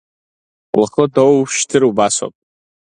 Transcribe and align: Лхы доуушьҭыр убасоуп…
Лхы 0.81 1.05
доуушьҭыр 1.13 1.83
убасоуп… 1.89 2.35